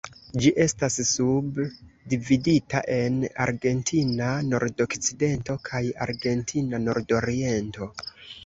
Ĝi 0.43 0.51
estas 0.63 0.95
subdividita 1.09 2.81
en 2.95 3.21
Argentina 3.47 4.31
Nordokcidento 4.49 5.59
kaj 5.69 5.83
Argentina 6.07 6.81
Nordoriento. 6.91 7.93